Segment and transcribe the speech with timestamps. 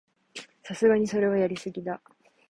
[0.63, 2.01] さすがにそれはやりすぎだ